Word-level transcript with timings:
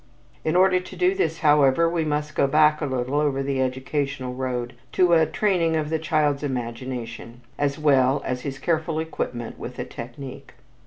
In 0.43 0.55
order 0.55 0.79
to 0.79 0.95
do 0.95 1.13
this, 1.13 1.41
however, 1.41 1.87
we 1.87 2.03
must 2.03 2.33
go 2.33 2.47
back 2.47 2.81
a 2.81 2.87
little 2.87 3.19
over 3.19 3.43
the 3.43 3.61
educational 3.61 4.33
road 4.33 4.73
to 4.93 5.13
a 5.13 5.27
training 5.27 5.75
of 5.75 5.91
the 5.91 5.99
child's 5.99 6.41
imagination, 6.41 7.41
as 7.59 7.77
well 7.77 8.23
as 8.25 8.39
to 8.39 8.45
his 8.45 8.57
careful 8.57 8.97
equipment 8.99 9.59
with 9.59 9.77
a 9.77 9.85
technique. 9.85 10.53